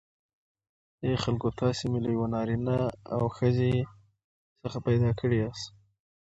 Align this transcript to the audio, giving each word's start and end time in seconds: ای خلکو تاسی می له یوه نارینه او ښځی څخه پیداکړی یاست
ای 1.03 1.13
خلکو 1.23 1.47
تاسی 1.59 1.85
می 1.91 1.99
له 2.03 2.09
یوه 2.15 2.27
نارینه 2.33 2.77
او 3.15 3.23
ښځی 3.37 3.73
څخه 4.61 4.77
پیداکړی 4.87 5.37
یاست 5.43 5.67